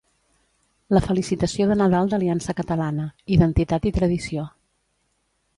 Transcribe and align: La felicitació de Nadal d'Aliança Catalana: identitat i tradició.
La 0.97 1.01
felicitació 1.07 1.67
de 1.71 1.77
Nadal 1.83 2.09
d'Aliança 2.13 2.57
Catalana: 2.63 3.07
identitat 3.39 3.89
i 3.91 3.95
tradició. 3.99 4.51